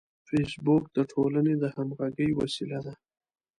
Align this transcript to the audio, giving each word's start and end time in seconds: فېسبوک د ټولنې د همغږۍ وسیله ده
فېسبوک 0.27 0.83
د 0.95 0.97
ټولنې 1.11 1.53
د 1.57 1.63
همغږۍ 1.75 2.29
وسیله 2.39 2.79
ده 2.85 2.93